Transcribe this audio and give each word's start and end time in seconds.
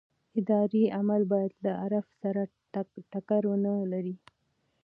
اداري 0.39 0.83
عمل 0.97 1.21
باید 1.33 1.53
له 1.63 1.71
عرف 1.83 2.05
سره 2.21 2.41
ټکر 3.13 3.41
ونه 3.49 3.73
لري. 3.91 4.15